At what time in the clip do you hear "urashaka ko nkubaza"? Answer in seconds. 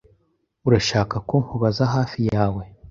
0.67-1.83